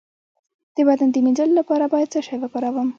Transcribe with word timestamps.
د 0.75 0.77
بدن 0.87 1.09
د 1.11 1.15
مینځلو 1.25 1.53
لپاره 1.59 1.85
باید 1.93 2.11
څه 2.13 2.19
شی 2.27 2.37
وکاروم؟ 2.41 2.89